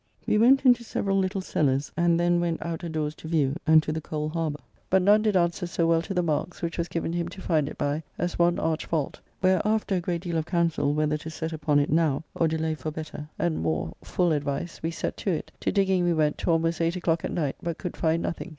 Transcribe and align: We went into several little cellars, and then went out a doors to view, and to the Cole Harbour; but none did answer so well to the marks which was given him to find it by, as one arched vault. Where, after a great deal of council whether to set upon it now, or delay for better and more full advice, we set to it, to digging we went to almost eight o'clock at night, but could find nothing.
We 0.25 0.39
went 0.39 0.65
into 0.65 0.83
several 0.83 1.19
little 1.19 1.41
cellars, 1.41 1.91
and 1.95 2.19
then 2.19 2.39
went 2.39 2.65
out 2.65 2.83
a 2.83 2.89
doors 2.89 3.13
to 3.17 3.27
view, 3.27 3.55
and 3.67 3.83
to 3.83 3.91
the 3.91 4.01
Cole 4.01 4.29
Harbour; 4.29 4.61
but 4.89 5.03
none 5.03 5.21
did 5.21 5.37
answer 5.37 5.67
so 5.67 5.85
well 5.85 6.01
to 6.01 6.15
the 6.15 6.23
marks 6.23 6.63
which 6.63 6.79
was 6.79 6.87
given 6.87 7.13
him 7.13 7.27
to 7.27 7.39
find 7.39 7.69
it 7.69 7.77
by, 7.77 8.01
as 8.17 8.39
one 8.39 8.57
arched 8.57 8.87
vault. 8.87 9.19
Where, 9.41 9.61
after 9.63 9.93
a 9.93 10.01
great 10.01 10.21
deal 10.23 10.37
of 10.37 10.47
council 10.47 10.95
whether 10.95 11.17
to 11.17 11.29
set 11.29 11.53
upon 11.53 11.77
it 11.77 11.91
now, 11.91 12.23
or 12.33 12.47
delay 12.47 12.73
for 12.73 12.89
better 12.89 13.29
and 13.37 13.59
more 13.61 13.93
full 14.03 14.31
advice, 14.31 14.81
we 14.81 14.89
set 14.89 15.17
to 15.17 15.29
it, 15.33 15.51
to 15.59 15.71
digging 15.71 16.03
we 16.03 16.13
went 16.13 16.39
to 16.39 16.49
almost 16.49 16.81
eight 16.81 16.95
o'clock 16.95 17.23
at 17.23 17.29
night, 17.31 17.57
but 17.61 17.77
could 17.77 17.95
find 17.95 18.23
nothing. 18.23 18.49